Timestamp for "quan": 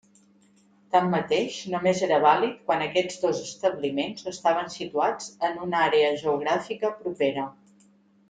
2.69-2.81